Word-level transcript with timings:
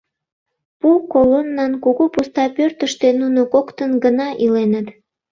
Пу 0.79 0.89
колоннан 1.11 1.71
кугу 1.83 2.05
пуста 2.13 2.43
пӧртыштӧ 2.55 3.07
нуно 3.21 3.41
коктын 3.53 3.91
гына 4.03 4.27
иленыт. 4.43 4.87